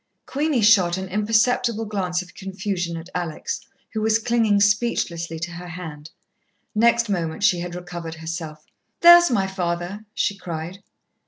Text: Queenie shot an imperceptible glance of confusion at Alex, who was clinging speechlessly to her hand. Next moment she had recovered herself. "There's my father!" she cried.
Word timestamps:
Queenie 0.25 0.63
shot 0.63 0.97
an 0.97 1.07
imperceptible 1.07 1.85
glance 1.85 2.23
of 2.23 2.33
confusion 2.33 2.97
at 2.97 3.11
Alex, 3.13 3.61
who 3.93 4.01
was 4.01 4.17
clinging 4.17 4.59
speechlessly 4.59 5.37
to 5.37 5.51
her 5.51 5.67
hand. 5.67 6.09
Next 6.73 7.07
moment 7.07 7.43
she 7.43 7.59
had 7.59 7.75
recovered 7.75 8.15
herself. 8.15 8.65
"There's 9.01 9.29
my 9.29 9.45
father!" 9.45 10.05
she 10.15 10.35
cried. 10.35 10.79